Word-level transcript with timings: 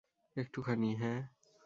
একটুখানি, 0.35 0.89
হ্যাঁ। 0.95 1.21